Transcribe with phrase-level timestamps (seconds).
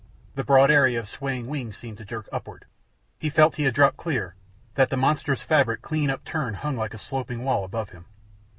[0.33, 2.65] The broad area of swaying wings seemed to jerk upward.
[3.19, 4.33] He felt he had dropped clear,
[4.73, 8.05] that the monstrous fabric, clean overturned, hung like a sloping wall above him.